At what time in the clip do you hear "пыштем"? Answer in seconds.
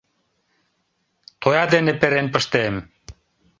2.33-2.75